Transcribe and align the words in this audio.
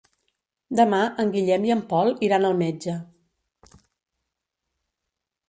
Demà 0.77 1.01
en 1.23 1.33
Guillem 1.35 1.67
i 1.69 1.73
en 1.75 1.83
Pol 1.91 2.09
iran 2.29 2.49
al 2.49 2.57
metge. 2.63 2.97